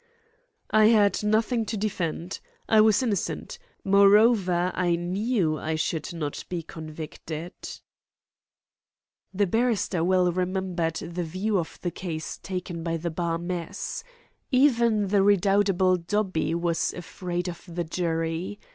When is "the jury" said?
17.67-18.59